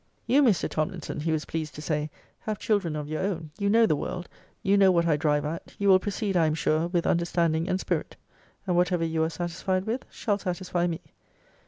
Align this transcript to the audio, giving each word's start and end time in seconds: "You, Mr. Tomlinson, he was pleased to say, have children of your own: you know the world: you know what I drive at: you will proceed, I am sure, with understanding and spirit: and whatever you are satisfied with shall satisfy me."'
"You, 0.25 0.41
Mr. 0.41 0.67
Tomlinson, 0.67 1.19
he 1.19 1.31
was 1.31 1.45
pleased 1.45 1.75
to 1.75 1.81
say, 1.83 2.09
have 2.39 2.57
children 2.57 2.95
of 2.95 3.07
your 3.07 3.21
own: 3.21 3.51
you 3.59 3.69
know 3.69 3.85
the 3.85 3.95
world: 3.95 4.27
you 4.63 4.75
know 4.75 4.91
what 4.91 5.05
I 5.05 5.15
drive 5.15 5.45
at: 5.45 5.75
you 5.77 5.89
will 5.89 5.99
proceed, 5.99 6.35
I 6.35 6.47
am 6.47 6.55
sure, 6.55 6.87
with 6.87 7.05
understanding 7.05 7.69
and 7.69 7.79
spirit: 7.79 8.15
and 8.65 8.75
whatever 8.75 9.05
you 9.05 9.23
are 9.23 9.29
satisfied 9.29 9.85
with 9.85 10.05
shall 10.09 10.39
satisfy 10.39 10.87
me."' 10.87 11.01